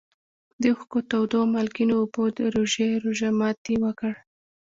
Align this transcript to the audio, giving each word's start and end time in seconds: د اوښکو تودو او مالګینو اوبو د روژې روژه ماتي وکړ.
د 0.61 0.63
اوښکو 0.71 0.99
تودو 1.09 1.37
او 1.41 1.49
مالګینو 1.53 1.93
اوبو 2.01 2.23
د 2.37 2.39
روژې 2.55 2.89
روژه 3.03 3.29
ماتي 3.39 3.75
وکړ. 3.83 4.13